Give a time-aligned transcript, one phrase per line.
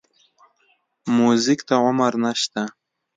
[1.17, 2.63] موزیک ته عمر نه شته.